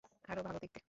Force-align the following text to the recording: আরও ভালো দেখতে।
আরও 0.29 0.41
ভালো 0.43 0.57
দেখতে। 0.59 0.79